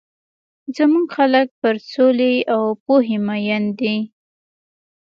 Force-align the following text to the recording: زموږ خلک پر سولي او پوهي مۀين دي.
زموږ 0.75 1.05
خلک 1.17 1.47
پر 1.61 1.75
سولي 1.91 2.35
او 2.53 2.63
پوهي 2.83 3.17
مۀين 3.27 3.63
دي. 3.79 3.97